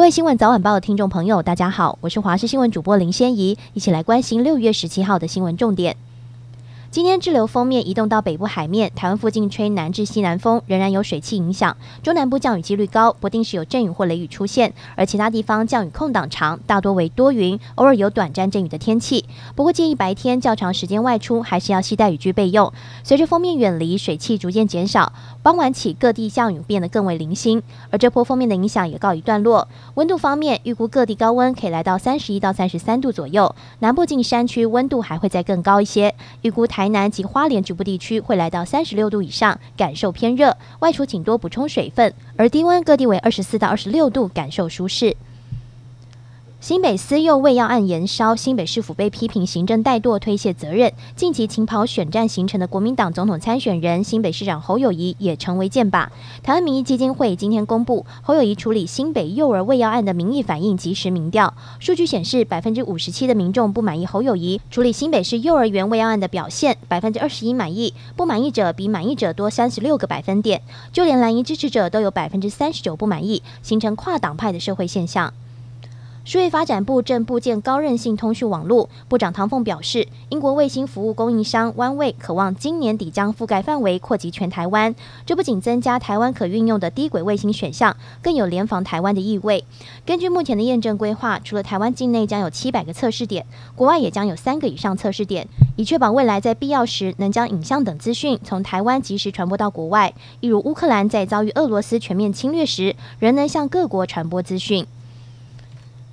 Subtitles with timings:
[0.00, 5.94] 各位新闻早晚报的听众朋友，大家好，我是华视新闻主播林仙怡，一起来关心六月十七号的新闻重点。
[6.90, 19.24] 今天滞留锋面移动到北部海面，台湾附近吹南至西南风，仍然有水汽影响，中南部降雨几率高，不定时有阵雨或雷雨出现，而其他地方降雨空档长，大多为多云，偶尔有短暂阵雨的天气。
[19.54, 22.72] 不过建议白天较长时间外出，还是要携带雨具备用。
[23.04, 25.12] 随着锋面远离，水汽逐渐减少，
[25.44, 29.68] 傍晚起各地降雨变得更为零星，而这波锋面的影响也告一段落。
[29.94, 36.79] 温度方面，预估各地高温可以来到三十一到三十三度左右，南部近山区温度还会再更高一些，预估台。
[36.80, 42.14] 台南及花莲局部地区会来到三十六度以上，感受偏热，外出请多补充水分。
[42.38, 45.14] 而低温各地为二十四到二十六度，感受舒适。
[46.60, 50.92] 新北私幼喂药案延烧，新北市府被批评行政怠惰、推卸责任。
[51.16, 56.08] 近期勤跑选战形成的国民党总统参选人新北市长侯友谊也成为箭靶。
[56.42, 70.60] 台湾民意基金会今天公布侯友谊处理新北幼儿喂药案的民意反应即时民调，数据显示百分之五十七的民众不满意侯友谊处理新北市幼儿园喂药案的表现，百分之二十一满意，不满意者比满意者多三十六个百分点，
[70.92, 75.32] 就连蓝营支持者都有百分之三十九不满意，形成跨党派的社会现象。
[76.30, 84.94] 数位发展部正布建高韧性通讯网络，部长唐凤表示，英国卫星服务供应商 OneWeb 渴望今年底将覆盖范围扩及全台湾。
[85.26, 89.64] 这不仅增加台湾可运用的低轨卫星选项，更有联防台湾的意味。
[90.06, 93.44] 根据目前的验证规划，除了台湾境内将有七百个测试点，
[93.74, 100.14] 国外也将有三个以上测试点，以确保未来在必要时能将影像等资讯从台湾及时传播到国外。
[100.38, 104.86] 例如乌克兰在遭遇俄罗斯全面侵略时，仍能向各国传播资讯。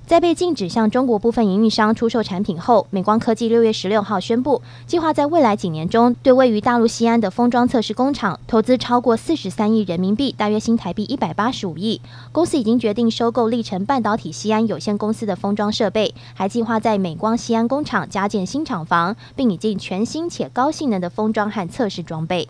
[0.08, 12.00] 在被禁止向中国部分营运商出售产品后，美光科技六月十六号宣布，计划在未来几年中对位于大陆西安的封装测试工厂投资超过四十三亿人民币，大约新台币一百八十五亿。
[12.32, 22.48] 公司已经决定收购力成半导体西安有限公司的封装设备，还计划在美光西安工厂加建新厂房，并引进全新且高性能的封装和测试装备。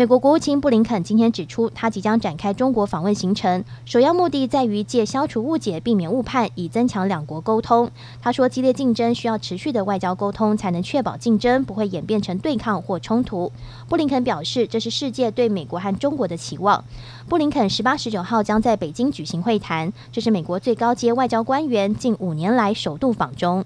[0.00, 7.90] 美国国务卿布林肯今天指出，他即将展开中国访问行程，首要目的在于借消除误解、避免误判，以增强两国沟通。
[8.22, 13.52] 他说，激烈竞争需要持续的外交沟通，才能确保竞争不会演变成对抗或冲突。
[13.90, 16.82] 布林肯表示，这是世界对美国和中国的期望。
[17.28, 23.62] 布林肯十八、十九号将在北京举行会谈，这是美国最高阶外交官员近五年来首度访中。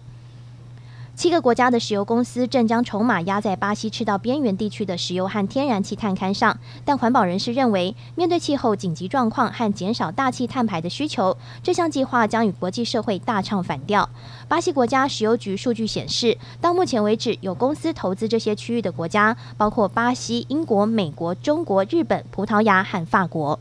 [1.17, 14.09] 七个国家的石油公司正将筹码压在巴西赤道边缘地区的石油和天然气探勘上，但环保人士认为，面对气候紧急状况和减少大气碳排的需求，这项计划将与国际社会大唱反调。
[14.49, 23.59] 巴西国家石油局数据显示，到目前为止，有公司投资这些区域的国家包括巴西、英国、美国、中国、日本、葡萄牙和法国。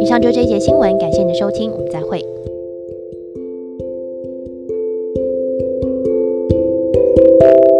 [0.00, 2.35] 以上就这一节新闻，感谢您的收听，我们再会。
[7.40, 7.75] you.